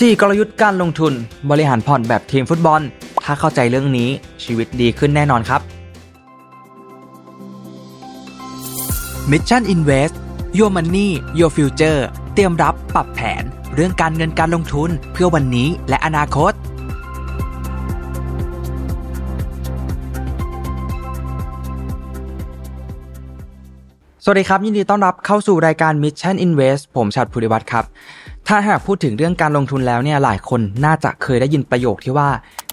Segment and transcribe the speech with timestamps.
[0.00, 1.12] 4 กลยุทธ์การลงทุน
[1.50, 2.80] บริหารพอร์ตแบบทีมฟุตบอล
[3.24, 4.08] ถ้าเข้าใจเรื่องนี้
[4.44, 5.60] ชีวิตดีขึ้นแน่นอนครับ
[9.30, 10.14] Mission Invest
[10.58, 11.08] Your Money
[11.38, 12.00] Your Future
[12.34, 13.42] เตรียมรับปรับแผน
[13.74, 16.52] เรื่องการเงินการลงทุนเพื่อวันนี้และอนาคต
[24.24, 27.86] สวัสดีครับ ยินดีต้อนรับเข้าสู่รายการ Mission Invest ผมชัดภูริวัตรครับ
[28.52, 32.28] ถ้าหากพูดถึงเรื่องการลงทุนแล้วเนี่ยหลายคนน่าจะเคยได้ยินประโยคที่ว่า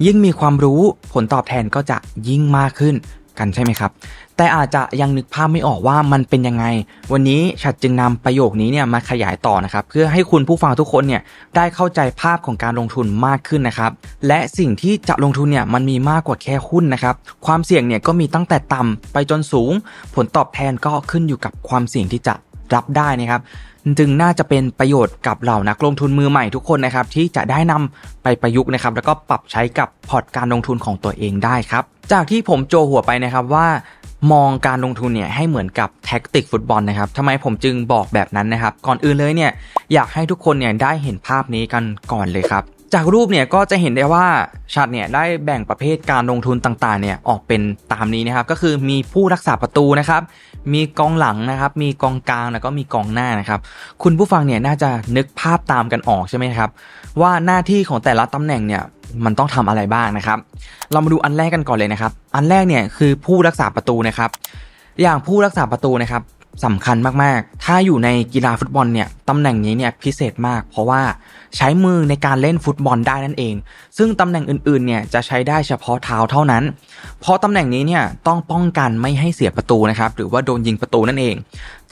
[0.05, 0.81] ยิ่งมีความรู้
[1.13, 1.97] ผลตอบแทนก็จะ
[2.27, 2.95] ยิ่งมากขึ้น
[3.39, 3.91] กันใช่ไหมครับ
[4.37, 6.65] แต่อาจจะยังนึกภาพไม่ออกว่ามันเป็นยังไง
[7.11, 11.21] วันนี้ฉัดจึงนำประโยคนี้เนี่ยมาขยายต่อนะครับ เพื่อให้คุณผู้ฟังทุกคนเนี่ย
[11.55, 13.91] ได้เข้าใจภาพของการลงทุนมากขึ้นนะครับ
[14.27, 17.15] และสิ่งที่จะลงทุนเนี่ยมันมีมากกว่าแค่หุ้นนะครับ
[17.45, 19.71] ความเสี่ยงเนี่ยก็มีตั้งแต่ต่ำไปจนสูง
[20.15, 22.33] ผลตอบแทนก็ขึ้นอยู่กับความเสี่ยงที่จะ
[22.75, 23.41] รับได้นะครับ
[23.99, 33.67] จึงน่าจะเป็นประโยชน์กับเหล่านักลงทุนมือใหม่ทุกคนนะครับ ที่จะได้นำไปประยุกต์นะครับ แล้วก็ปรับใช้กับพอร์ตการลงทุนของตัวเองได้ครับ จากที่ผมโจหัวไปนะครับว่า
[34.31, 39.51] มองการลงทุนเนี่ยให้เหมือนกับแท็กติกฟุตบอลนะครับทำไมผมจึงบอกแบบนั้นนะครับ ก่อนอื่นเลยเนี่ย
[39.93, 44.25] อยากให้ทุกคนเนี่ยได้เห็นภาพนี้กันก่อนเลยครับ จากรูปเนี่ยก็จะเห็นได้ว่า
[44.73, 47.61] ชัดเนี่ยได้แบ่งประเภทการลงทุนต่างๆเนี่ยออกเป็น
[47.93, 50.21] ตามนี้นะครับ ก็คือมีผู้รักษาประตูนะครับ
[50.73, 53.59] มีกองหลังนะครับ มีกองกลางแล้วก็มีกองหน้านะครับ
[54.03, 56.69] คุณผู้ฟังเนี่ยน่าจะนึกภาพตามกันออกใช่ไหมครับ
[57.21, 58.83] ว่าหน้าที่ของแต่ละตำแหน่งเนี่ย
[59.25, 60.37] มันต้องทำอะไรบ้างนะครับ
[60.91, 64.29] เรามาดูอันแรกกันก่อนเลยนะครับ อันแรกเนี่ยคือผู้รักษาประตูนะครับ
[65.01, 66.21] อย่างผู้รักษาประตูนะครับ
[66.65, 71.01] สำคัญมากๆ ถ้าอยู่ในกีฬาฟุตบอลเนี่ยตำแหน่งนี้เนี่ยพิเศษมาก เพราะว่า
[71.57, 73.55] ใช้มือในการเล่นฟุตบอลได้นั่นเอง
[73.97, 76.63] ซึ่งตำแหน่งอื่นๆเนี่ยจะใช้ได้เฉพาะเท้าเท่านั้น
[77.21, 81.35] เพราะตำแหน่งนี้เนี่ยต้องป้องกันไม่ให้เสียประตูนะครับหรือว่าโดนยิงประตูนั่นเอง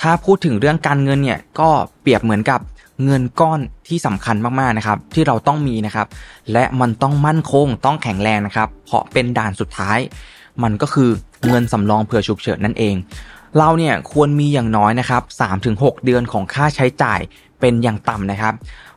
[0.01, 1.69] ถ้าพูดถึงเรื่องการเงินเนี่ยก็
[2.01, 2.59] เปรียบเหมือนกับ
[3.05, 6.07] เงินก้อนที่สำคัญมากๆนะครับที่เราต้องมีนะครับ
[6.53, 9.99] และมันต้องมั่นคงต้องแข็งแรงนะครับเพราะเป็นด่านสุดท้าย
[10.63, 11.09] มันก็คือ
[11.47, 12.95] เงินสำรองเผื่อฉุกเฉินนั่นเอง
[13.57, 15.23] เราเนี่ยควรมีอย่างน้อยนะครับ
[15.63, 17.19] 3-6 เดือนของค่าใช้จ่าย
[17.59, 18.53] เป็นอย่างต่ำนะครับ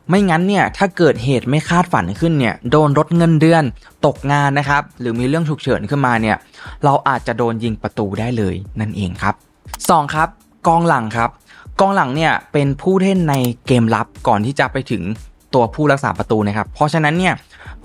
[0.09, 3.63] ไม่งั้นเนี่ยถ้าเกิดเหตุไม่คาดฝันขึ้นเนี่ยโดนลดเงินเดือน
[4.05, 6.37] ตกงานนะครับ หรือมีเรื่องฉุกเฉินขึ้นมาเนี่ย
[6.83, 9.35] เราอาจจะโดนยิงประตูได้เลยนั่นเองครับ
[9.75, 10.29] 2 ครับ
[10.67, 11.29] กองหลังครับ
[11.79, 13.35] กองหลังเนี่ยเป็นผู้เล่นใน
[13.67, 15.03] เกมรับก่อนที่จะไปถึง
[15.53, 17.33] ตัวผู้รักษาประตูนะครับ เพราะฉะนั้นเนี่ย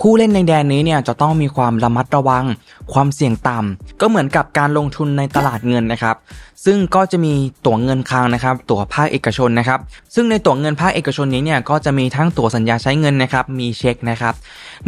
[0.01, 2.45] ผู้เล่นในแดนนี้เนี่ยจะต้องมีความระมัดระวัง
[2.93, 6.17] ความเสี่ยงต่ำก็เหมือนกับการลงทุนในตลาดเงินนะครับ
[6.65, 7.33] ซึ่งก็จะมี
[7.67, 9.81] ตั๋วเงินคลังนะครับ ตั๋วภาคเอกชนนะครับ
[10.15, 14.35] ซึ่งในตั๋วเงินภาคเอกชนนี้เนี่ยก็จะมีทั้งตั๋วสัญญาใช้เงินนะครับ มีเช็คนะครับ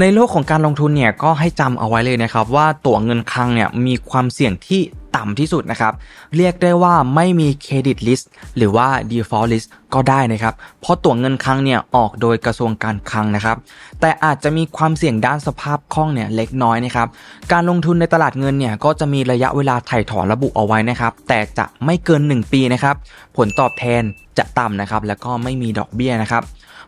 [0.01, 4.81] ในโลกของการลงทุนเนี่ยก็ให้จำเอาไว้เลยนะครับ ว่าตั๋วเงินคลังเนี่ยมีความเสี่ยงที่
[5.17, 5.93] ต่ำที่สุดนะครับ
[6.37, 13.57] เรียกได้ว่าไม่มี credit risk หรือว่า default risk ก็ได้นะครับ เพราะตั๋วเงินคลังเนี่ยออกโดยกระทรวงการคลังนะครับ
[14.01, 17.09] แต่อาจจะมีความเสี่ยงด้านสภาพคล่องเนี่ยเล็กน้อยนะครับ
[17.53, 22.95] การลงทุนในตลาดเงินเนี่ยก็จะมีระยะเวลาถ่ายถอนระบุเอาไว้นะครับ แต่จะไม่เกิน 1 ปีนะครับ
[23.37, 24.03] ผลตอบแทน
[24.39, 26.43] จะต่ำนะครับ แล้วก็ไม่มีดอกเบี้ยนะครับ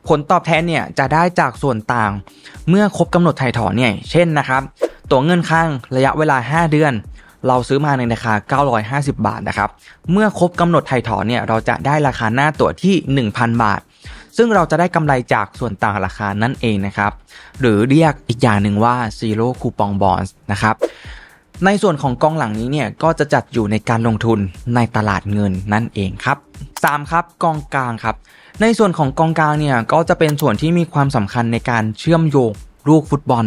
[0.09, 2.11] ผลตอบแทนเนี่ยจะได้จากส่วนต่าง
[2.69, 4.63] เมื่อครบกำหนดถ่ายถอนเนี่ย เช่นนะครับ
[5.11, 6.93] ตั๋วเงินคลังระยะเวลา 5 เดือน
[7.47, 8.61] เราซื้อมาในราคา
[9.13, 9.71] 950 บาทนะครับ
[10.13, 13.81] เมื่อครบกำหนดไถ่ถอนเนี่ยเราจะได้ราคาหน้าตั๋วที่ 1,000 บาท
[14.37, 17.13] ซึ่งเราจะได้กำไรจากส่วนต่างราคานั่นเองนะครับ
[17.61, 20.75] หรือเรียกอีกอย่างหนึ่งว่า Zero Coupon Bonds นะครับ
[21.65, 24.39] ในส่วนของกองหลังนี้เนี่ยก็จะจัดอยู่ในการลงทุน
[24.75, 26.37] ในตลาดเงินนั่นเองครับ
[26.75, 27.11] 3.
[27.11, 28.17] ครับกองกลางครับ
[28.63, 32.51] ในส่วนของกองกลางเนี่ยก็จะเป็นส่วนที่มีความสำคัญในการเชื่อมโยง
[32.89, 33.45] ลูกฟุตบอล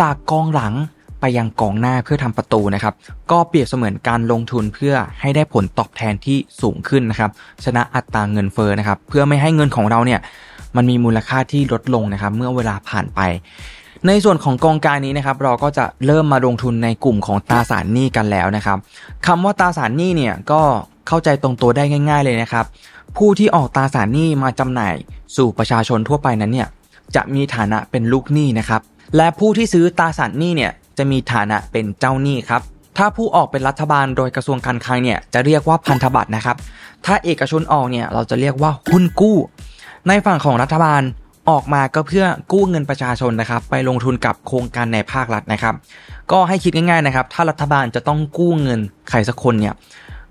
[0.00, 0.74] จากกองหลัง
[1.22, 2.94] ไปยังกองหน้าเพื่อทำประตูนะครับ
[3.30, 7.30] ก็เปรียบเสมือนการลงทุนเพื่อให้ได้ผลตอบแทนที่สูงขึ้นนะครับ
[7.64, 10.20] ชนะอัตราเงินเฟ้อนะครับ เพื่อไม่ให้เงินของเราเนี่ย
[10.76, 13.20] มันมีมูลค่าที่ลดลงนะครับ เมื่อเวลาผ่านไป
[14.06, 18.78] ในส่วนของกองกลางนี้นะครับ เราก็จะเริ่มมาลงทุนในกลุ่มของตราสารหนี้กันแล้วนะครับ
[19.26, 20.60] คำว่าตราสารหนี้เนี่ยก็
[21.08, 22.64] เข้าใจตรงตัวได้ง่าย ๆเลยนะครับ
[23.16, 24.94] ผู้ที่ออกตราสารหนี้มาจำหน่าย
[25.36, 26.68] สู่ประชาชนทั่วไปนั้นเนี่ย
[27.14, 28.80] จะมีฐานะเป็นลูกหนี้นะครับ
[29.16, 32.62] และผู้ที่ซื้อตราสารหนี้เนี่ย จะมีฐานะเป็นเจ้าหนี้ครับ
[32.98, 36.56] ถ้าผู้ออกเป็นรัฐบาลโดยกระทรวงการคลังเนี่ยจะเรียกว่าพันธบัตรนะครับ
[37.06, 39.36] ถ้าเอกชนออกเนี่ยเราจะเรียกว่าหุ้นกู้
[40.08, 41.02] ในฝั่งของรัฐบาล
[41.50, 45.74] ออกมาก็เพื่อกู้เงินประชาชนนะครับ ไปลงทุนกับโครงการในภาครัฐนะครับ
[46.32, 48.80] ก็ให้คิดง่ายๆนะครับ ถ้ารัฐบาลจะต้องกู้เงิน
[49.10, 49.74] ใครสักคนเนี่ย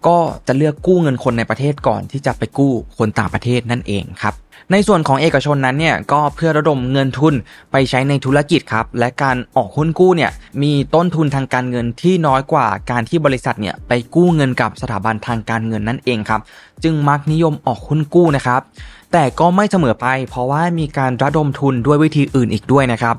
[0.08, 0.18] ก็
[0.48, 4.34] จะเลือกกู้เงินคนในประเทศก่อนที่จะไปกู้คนต่างประเทศนั่นเองครับ
[4.72, 7.34] ในส่วนของเอกชนนั้นเนี่ยก็เพื่อระดมเงินทุน
[7.72, 10.32] ไปใช้ในธุรกิจครับ และการออกหุ้นกู้เนี่ย
[10.64, 16.42] มีต้นทุนทางการเงินที่น้อยกว่าการที่บริษัทเนี่ยไปกู้เงินกับสถาบันทางการเงินนั่นเองครับ
[16.84, 18.62] จึงมักนิยมออกหุ้นกู้นะครับ
[19.12, 23.16] แต่ก็ไม่เสมอไป เพราะว่ามีการระดมทุนด้วยวิธีอื่นอีกด้วยนะครับ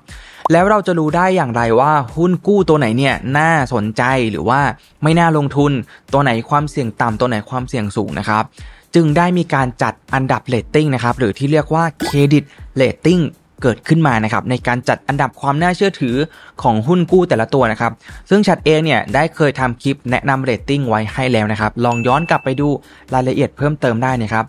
[0.53, 4.61] แล้วเราจะรู้ได้อย่างไรว่าหุ้นกู้ตัวไหนเนี่ยน่าสนใจหรือว่า
[5.03, 5.73] ไม่น่าลงทุน
[6.13, 8.45] ตัวไหนความเสี่ยงต่ำตัวไหนความเสี่ยงสูงนะครับ
[8.95, 12.45] จึงได้มีการจัดอันดับเลตติ้งนะครับหรือที่เรียกว่า credit
[12.77, 13.21] rating
[13.63, 16.17] เกิดขึ้นมานะครับในการจัดอันดับความน่าเชื่อถือ
[16.63, 17.93] ของหุ้นกู้แต่ละตัวนะครับ
[18.31, 22.69] ซึ่งชัดเองเนี่ยได้เคยทำคลิปแนะนำเรตติ้งไว้ให้แล้วนะครับลองย้อนกลับไปดู
[23.15, 24.45] รายละเอียดเพิ่มเติมได้นะครับ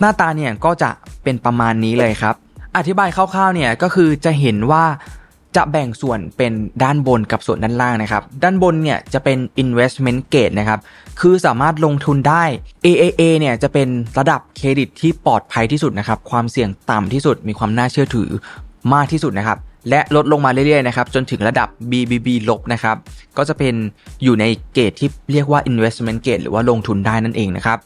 [0.00, 0.90] หน้าตาเนี่ยก็จะ
[1.22, 2.34] เป็นประมาณนี้เลยครับ
[2.76, 4.84] อธิบายคร่าวๆเนี่ยก็คือจะเห็นว่า
[5.56, 6.52] จะแบ่งส่วนเป็น
[6.82, 10.80] ด้านบนกับส่วนด้านล่างนะครับ ด้านบนเนี่ยจะเป็น investment grade นะครับ
[11.20, 12.44] คือสามารถลงทุนได้
[12.84, 13.88] AAA เนี่ยจะเป็น
[14.18, 18.28] ระดับเครดิตที่ปลอดภัยที่สุดนะครับ ความเสี่ยงต่ำที่สุด มีความน่าเชื่อถือ
[18.94, 19.58] มากที่สุดนะครับ
[19.88, 22.96] และลดลงมาเรื่อยๆนะครับ จนถึงระดับ BBB ลบนะครับ
[23.36, 23.74] ก็จะเป็น
[24.24, 27.78] อยู่ในเกรดที่เรียกว่า investment grade หรือว่าลงทุนได้นั่นเองนะครับ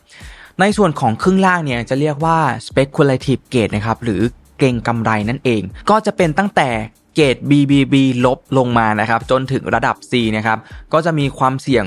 [0.60, 4.20] ในส่วนของครึ่งล่างเนี่ยจะเรียกว่า speculative grade นะครับ หรือ
[4.58, 6.68] เก่งกำไรนั่นเอง ก็จะเป็นตั้งแต่
[7.14, 7.94] เกรด BBB
[8.24, 10.58] ลบลงมานะครับ จนถึงระดับ C นะครับ
[10.92, 11.84] ก็จะมีความเสี่ยง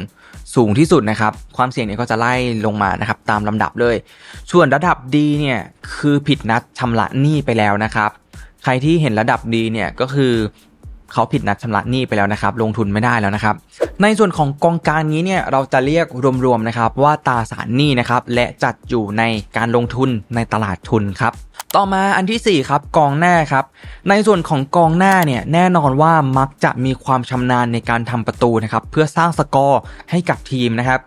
[0.55, 2.33] สูงที่สุดนะครับ ความเสี่ยงเนี่ยก็จะไล่
[2.65, 3.95] ลงมานะครับ ตามลำดับเลย
[4.51, 5.59] ส่วนระดับ D เนี่ย
[5.95, 8.11] คือผิดนัดชำระหนี้ไปแล้วนะครับ
[8.63, 10.33] ใครที่เห็นระดับ D เนี่ยก็คือ
[11.13, 13.55] เขาผิดนัดชำระหนี้ไปแล้วนะครับ ลงทุนไม่ได้แล้วนะครับ
[14.01, 16.05] ในส่วนของกองกลางนี้เนี่ยเราจะเรียก
[16.45, 19.23] รวมๆนะครับว่าตราสารหนี้นะครับและจัดอยู่ใน
[19.57, 21.33] การลงทุนในตลาดทุนครับ
[21.75, 23.65] ต่อมาอันที่ 4 ครับกองหน้าครับ
[24.09, 29.81] ในส่วนของกองหน้าเนี่ยแน่นอนว่ามักจะมีความชำนาญในการทำประตูนะครับเพื่อสร้างสกอร์
[30.11, 30.99] ให้กับทีมนะครับ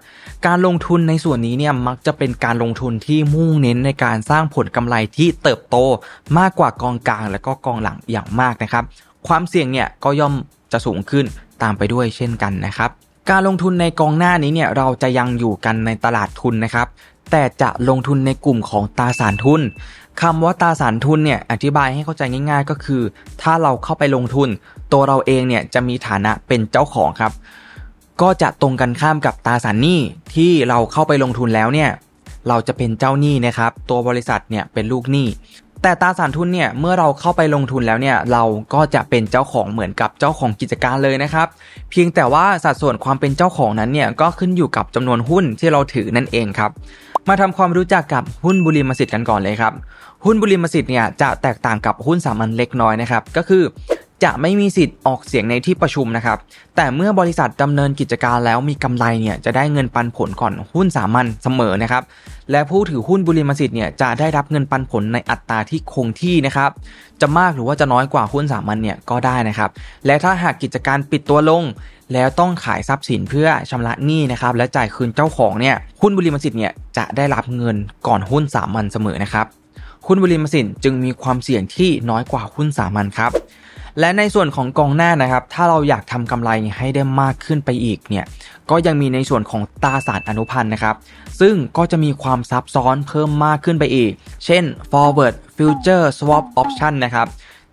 [0.47, 5.77] การลงทุนในส่วนนี้เนี่ยมักจะเป็นการลงทุนที่มุ่งเน้นในการสร้างผลกำไรที่เติบโต
[6.39, 8.85] มากกว่ากองกลางและก็กองหลังอย่างมากนะครับ
[9.29, 10.35] ความเสี่ยงเนี่ยก็ย่อม
[10.73, 11.27] จะสูงขึ้น
[11.63, 12.91] ตามไปด้วยเช่นกันนะครับ
[13.31, 16.89] การลงทุนในกองหน้านี้เนี่ยเราจะยังอยู่กันในตลาดทุนนะครับ
[17.31, 19.61] แต่จะลงทุนในกลุ่มของตราสารทุน
[20.23, 23.03] คำว่าตราสารทุนเนี่ยอธิบายให้เข้าใจง่าย ๆ ก็คือ
[23.43, 24.49] ถ้าเราเข้าไปลงทุน
[24.93, 27.33] ตัวเราเองเนี่ยจะมีฐานะเป็นเจ้าของครับ
[28.23, 30.01] ก็จะตรงกันข้ามกับตราสารหนี้
[30.35, 31.91] ที่เราเข้าไปลงทุนแล้วเนี่ย
[32.49, 35.27] เราจะเป็นเจ้าหนี้นะครับ ตัวบริษัทเนี่ยเป็นลูกหนี้
[35.83, 38.43] แต่ตราสารทุนเนี่ยเมื่อเราเข้าไปลงทุนแล้วเนี่ยเรา
[38.75, 41.49] ก็จะเป็นเจ้าของเหมือนกับเจ้าของกิจการเลยนะครับ
[41.91, 46.71] เพียงแต่ว่าสัดส่วนความเป็นเจ้าของนั้นเนี่ยก็ขึ้นอยู่กับจำนวนหุ้นที่เราถือนั่นเองครับ
[47.29, 49.73] มาทำความรู้จักกับหุ้นบุริมสิทธิ์กันก่อนเลยครับ
[50.25, 53.63] หุ้นบุริมสิทธิ์เนี่ยจะแตกต่างกับหุ้นสามัญเล็กน้อยนะครับก็คือ
[54.25, 56.39] จะไม่มีสิทธิ์ออกเสียงในที่ประชุมนะครับ
[56.77, 62.03] แต่เมื่อบริษัทดำเนินกิจการแล้วมีกำไรเนี่ยจะได้เงินปันผลก่อนหุ้นสามัญเสมอนะครับ
[62.51, 66.71] และผู้ถือหุ้นบุริมสิทธิ์เนี่ยจะได้รับเงินปันผลในอัตราที่คงที่นะครับ
[67.21, 69.71] จะมากหรือว่าจะน้อยกว่าหุ้นสามัญเนี่ยก็ได้นะครับ
[70.07, 71.65] และถ้าหากกิจการปิดตัวลง
[72.13, 77.77] แล้วต้องขายทรัพย์สินเพื่อชำระหนี้นะครับ และจ่ายคืนเจ้าของเนี่ยหุ้นบุริมสิทธิ์เนี่ยจะได้รับเงิน
[78.07, 79.47] ก่อนหุ้นสามัญเสมอนะครับ
[80.07, 83.33] หุ้นบุริมสิทธิ์จึงมีความเสี่ยงที่น้อยกว่าหุ้นสามัญครับ
[83.99, 88.25] และในส่วนของกองหน้านะครับ ถ้าเราอยากทำกำไรให้ได้มากขึ้นไปอีกเนี่ย
[88.71, 90.97] ก็ยังมีในส่วนของตราสารอนุพันธ์นะครับ
[91.41, 94.13] ซึ่งก็จะมีความซับซ้อนเพิ่มมากขึ้นไปอีก
[94.45, 97.27] เช่น forward future swap option นะครับ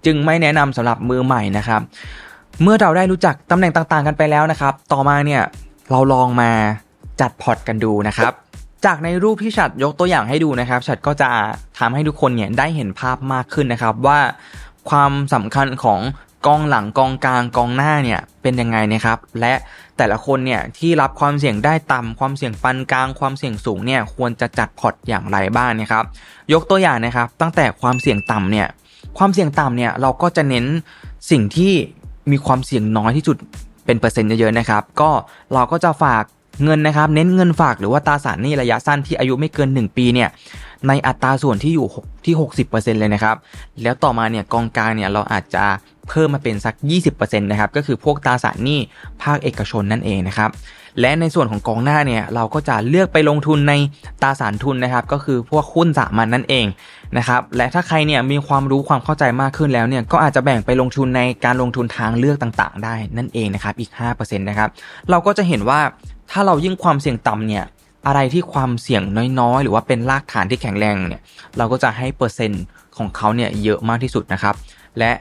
[0.06, 1.82] จึงไม่แนะนำสำหรับมือใหม่นะครับ
[2.64, 5.42] เมื่อเราได้รู้จักตำแหน่งต่างๆ กันไปแล้วนะครับ ต่อมาเนี่ย
[5.92, 6.52] เราลองมา
[7.22, 8.34] จัดพอร์ตกันดูนะครับ
[8.86, 11.30] จากในรูปที่ฉัดยกตัวอย่างให้ดูนะครับฉัดก็จะ
[11.80, 14.20] ทำให้ทุกคนเนี่ยได้เห็นภาพมากขึ้นนะครับว่า
[14.90, 16.02] ความสำคัญของ
[16.48, 19.54] กองหลังกองกลางกองหน้าเนี่ยเป็นยังไงนะครับ และ
[19.98, 26.04] แต่ละคนเนี่ยที่รับความเสี่ยงได้ต่ำความเสี่ยงปานกลางความเสี่ยงสูงเนี่ยควรจะจัดพอร์ตอย่างไรบ้างนะครับ
[26.54, 28.68] ยกตัวอย่างนะครับ ตั้งแต่ความเสี่ยงต่ำเนี่ย
[29.18, 30.66] ความเสี่ยงต่ำเนี่ยเราก็จะเน้น
[31.32, 31.74] สิ่งที่
[32.32, 33.38] มีความเสี่ยงน้อยที่สุด
[33.86, 35.10] เป็นเปอร์เซ็นต์เยอะๆนะครับ ก็
[35.54, 36.24] เราก็จะฝาก
[36.64, 40.30] เงินนะครับเน้นเงินฝากหรือว่าตราสารหนี้ระยะสั้นที่อายุไม่เกิน 1 ปีเนี่ย
[40.88, 41.88] ในอัตราส่วนที่อยู่
[42.26, 42.36] ที่
[42.66, 43.36] 60%เลยนะครับ
[43.84, 45.66] แล้วต่อมาเนี่ยกองกลางเนี่ยเราอาจจะ
[46.10, 46.76] เพิ่มมาเป็นสัก
[47.10, 48.80] 20%นะครับ ก็คือพวกตราสารหนี้
[49.24, 50.50] ภาคเอกชนนั่นเองนะครับ
[51.02, 53.74] และในส่วนของกองหน้าเนี่ยเราก็จะเลือกไปลงทุนใน
[54.22, 56.66] ตราสารทุนนะครับ ก็คือพวกหุ้นสามัญนนั่นเอง
[57.18, 64.70] นะครับ และถ้าใครเนี่ยมีความรู้ความเข้าใจมากขึ้นแล้วเนี่ยก็อาจจะแบ่งไปลงทุนในการลงทุนทางเลือกต่างๆ ได้นั่นเองนะครับ อีก 5%นะครับ
[65.10, 65.80] เราก็จะเห็นว่า
[66.32, 67.66] ถ้าเรายิ่งความเสี่ยงต่ำเนี่ย
[68.08, 69.04] อะไรที่ความเสี่ยง
[69.40, 71.22] น้อยๆ หรือว่าเป็นรากฐานที่แข็งแรงเนี่ย
[71.58, 72.64] เราก็จะให้เปอร์เซ็นต์
[72.98, 74.56] ของเขาเนี่ยเยอะมากที่สุดนะครับ
[75.00, 75.12] และ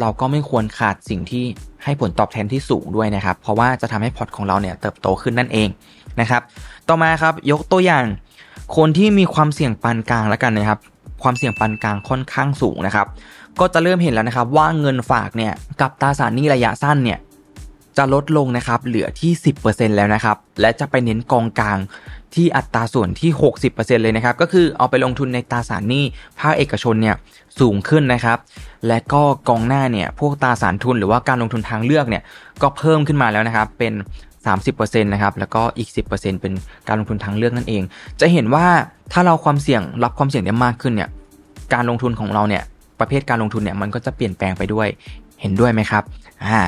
[0.00, 1.44] เราก็ไม่ควรขาดสิ่งที่
[1.84, 5.68] ให้ผลตอบแทนที่สูงด้วยนะครับ เพราะว่าจะทำให้พอร์ตของเราเนี่ยเติบโตขึ้นนั่นเอง
[6.20, 6.42] นะครับ
[6.88, 8.04] ต่อมาครับยกตัวอย่าง
[8.76, 10.80] คนที่มีความเสี่ยงปานกลางแล้วกันนะครับ
[11.22, 13.06] ความเสี่ยงปานกลางค่อนข้างสูงนะครับ
[13.60, 17.18] ก็จะเริ่มเห็นแล้วนะครับ ว่าเงินฝากเนี่ยกับตราสารหนี้ระยะสั้นเนี่ย
[17.96, 19.32] จะลดลงนะครับเหลือที่
[19.64, 21.78] 10%แล้วนะครับ และจะไปเน้นกองกลาง
[22.34, 23.30] ที่อัตราส่วนที่
[23.66, 26.04] 60%เลยนะครับ ก็คือเอาไปลงทุนในตราสารหนี้
[26.40, 27.16] ภาคเอกชนเนี่ย
[27.60, 28.38] สูงขึ้นนะครับ
[28.86, 32.22] และก็กองหน้าเนี่ยพวกตราสารทุนหรือว่าการลงทุนทางเลือกเนี่ย
[32.62, 33.92] ก็เพิ่มขึ้นมาแล้วนะครับเป็น
[34.48, 36.52] 30%นะครับแล้วก็อีก 10%เป็น
[36.88, 37.82] การลงทุนทางเลือกนั่นเอง
[38.20, 38.66] จะเห็นว่า
[39.12, 41.08] ถ้าเราความเสี่ยงรับความเสี่ยงได้มากขึ้นเนี่ย
[41.74, 42.62] การลงทุนของเราเนี่ย
[43.00, 44.88] ประเภทการลงทุนเนี่ยมันก็จะเปลี่ยนแปลงไปด้วย
[45.40, 46.02] เห็นด้วยไหมครับ
[46.46, 46.60] อ่า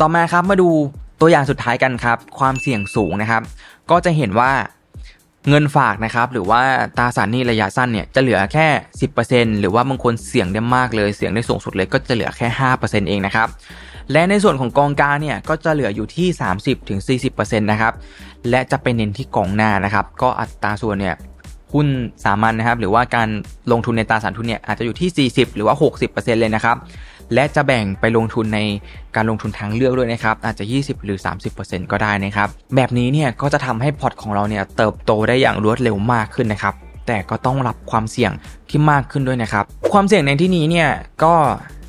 [0.00, 0.68] ต่อมาครับมาดู
[1.20, 3.42] ตัวอย่างสุดท้ายกันครับ ความเสี่ยงสูงนะครับ
[3.90, 4.50] ก็จะเห็นว่า
[5.48, 6.60] เงินฝากนะครับ หรือว่า
[6.98, 8.66] ตราสารหนี้ระยะสั้นเนี่ยจะเหลือแค่
[9.14, 13.48] 10%หรือว่าบางคนเสี่ยงได้มากเลยเสี่ยงได้สูงสุดเลยก็จะเหลือแค่5%เองนะครับ
[14.12, 16.28] และในส่วนของกองกลางเนี่ยก็จะเหลืออยู่ที่
[17.30, 17.92] 30-40%นะครับ
[18.50, 21.16] และจะเป็นเน้นที่กองหน้านะครับ ก็อัตราส่วนเนี่ย
[21.74, 21.86] หุ้น
[22.24, 23.28] สามัญนนะครับ หรือว่าการ
[23.72, 25.74] ลงทุนในตราสารทุนเนี่ยอาจจะอยู่ที่ 40 หรือว่า
[26.06, 26.76] 60%เลยนะครับ
[27.34, 28.60] และจะแบ่งไปลงทุนใน
[29.16, 31.18] การลงทุนทางเลือกด้วยนะครับ อาจจะ 20 หรือ
[31.54, 36.74] 30%ก็ได้นะครับ แบบนี้เนี่ยก็จะทำให้พอร์ตของเราเนี่ยเติบโตได้อย่างรวดเร็วมากขึ้นนะครับ
[37.06, 38.32] แต่ก็ต้องรับความเสี่ยง
[38.68, 40.88] ที่มากขึ้นด้วยนะครับ ความเสี่ยงในที่นี้เนี่ย
[41.24, 41.34] ก็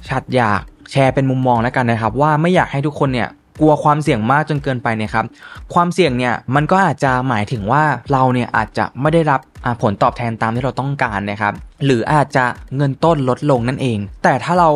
[0.10, 3.30] ชัดอยากแชร์เป็นมุมมองแล้วกันนะครับ ว่าไม่อยากให้ทุกคนเนี่ย
[3.60, 5.26] กลัวความเสี่ยงมากจนเกินไปนี่ยครับ
[5.74, 9.42] ความเสี่ยงเนี่ยมันก็อาจจะหมายถึงว่าเราเนี่ยอาจจะไม่ได้รับ
[9.82, 11.54] ผลตอบแทนตามที่เราต้องการนะครับ
[11.86, 14.70] หรืออาจจะเงินต้นลดลงนั่นเอง แต่ถ้าเรา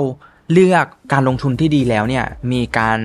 [0.51, 2.99] เลือกการลงทุนที่ดีแล้วเนี่ยมีการ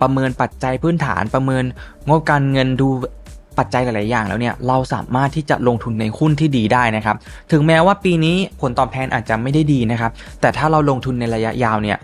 [0.00, 1.64] ประเมินปัจจัยพื้นฐานประเมิน
[2.08, 2.88] งบการเงินดู
[3.58, 7.16] ปัจจัยหลาย ๆ อย่างแล้วเนี่ยเราสามารถที่จะลงทุนในหุ้นที่ดีได้นะครับ
[7.52, 11.98] ถึงแม้ว่าปีนี้ผลตอบแทนอาจจะไม่ได้ดีนะครับ แต่ถ้าเราลงทุนในระยะยาวเนี่ย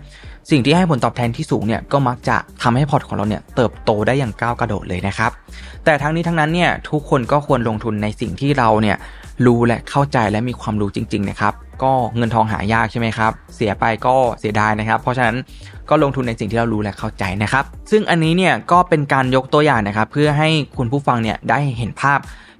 [0.51, 5.31] สิ่งที่ให้ผลตอบแทนที่สูงเนี่ยก็มักจะทำให้พอร์ตของเราเนี่ยเติบโตได้อย่างก้าวกระโดดเลยนะครับ
[5.85, 8.97] แต่ทั้งนี้ทั้งนั้นเนี่ยทุกคนก็ควรลงทุนในสิ่งที่เราเนี่ย
[9.45, 11.53] รู้และเข้าใจและมีความรู้จริงๆนะครับ
[11.83, 15.37] ก็เงินทองหายากใช่ไหมครับ เสียไปก็เสียดายนะครับ เพราะฉะนั้น
[15.89, 22.19] ก็ลงทุนในสิ่งที่เรารู้และเข้าใจนะครับ ซึ่งอันนี้เนี่ยก็เป็นการยกตัวอย่างนะครับ เพื่อให้คุณผู้ฟังเนี่ยได้เห็นภาพ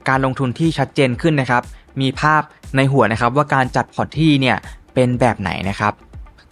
[0.10, 1.64] การลงทุนที่ชัดเจนขึ้นนะครับ
[2.02, 2.42] มีภาพ
[2.76, 4.58] ในหัวนะครับว่าการจัดพอร์ตที่เนี่ย
[4.94, 5.94] เป็นแบบไหนนะครับ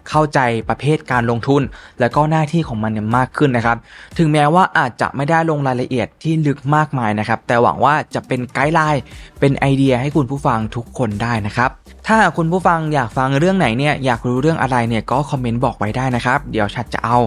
[0.09, 1.61] เข้าใจประเภทการลงทุน
[1.99, 3.77] และก็หน้าที่ของมันเนี่ยมากขึ้นนะครับ
[4.17, 9.01] ถึงแม้ว่าอาจจะไม่ได้ลงรายละเอียดที่ลึกมากมายนะครับ แต่หวังว่าจะเป็นไกด์ไลน์
[9.39, 11.69] เป็นไอเดียให้คุณผู้ฟังทุกคนได้นะครับ
[12.07, 17.17] ถ้าคุณผู้ฟังอยากฟังเรื่องไหนเนี่ย อยากรู้เรื่องอะไรเนี่ยก็คอมเมนต์บอกไว้ได้นะครับ เดี๋ยวชัดจะเอา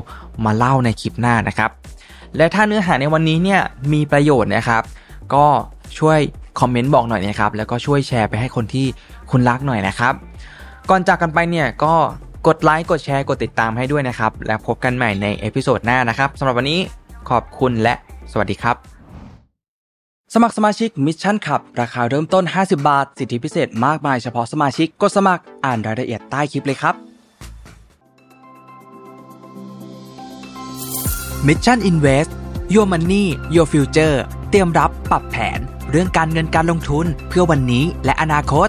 [0.45, 1.71] มาเล่าในคลิปหน้านะครับ
[2.37, 3.61] และถ้าเนื้อหาในวันนี้เนี่ย
[3.93, 4.83] มีประโยชน์นะครับ
[5.35, 5.47] ก็
[5.99, 6.19] ช่วย
[6.61, 8.87] คอมเมนต์บอกหน่อยนะครับ แล้วก็ช่วยแชร์ไปให้คนที่
[9.31, 10.15] คุณรักหน่อยนะครับ
[10.91, 11.95] ก่อนจากกันไปเนี่ยก็
[12.47, 16.81] กดไลค์กดแชร์กดติดตามให้ด้วยนะครับ แล้วพบกันใหม่ใน episode หน้านะครับสำหรับวันนี้
[17.31, 17.95] ขอบคุณและ
[18.33, 18.77] สวัสดีครับ
[20.35, 26.95] สมัครสมาชิก Mission Club ราคาเริ่มต้น 50 บาท สิทธิพิเศษมากมายเฉพาะสมาชิกกดสมัครอ่านรายละเอียดใต้คลิปเลยครับ
[31.47, 32.31] Mission Invest
[32.75, 34.17] Your Money Your Future
[34.51, 35.59] เตรียมรับปรับแผน
[35.91, 38.69] เรื่องการเงินการลงทุนเพื่อวันนี้และอนาคต